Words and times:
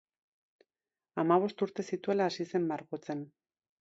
Hamabost 1.23 1.63
urte 1.67 1.87
zituela 1.93 2.31
hasi 2.31 2.49
zen 2.53 2.67
margotzen. 2.73 3.23